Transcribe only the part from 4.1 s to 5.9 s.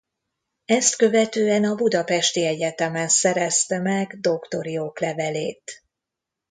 doktori oklevelét.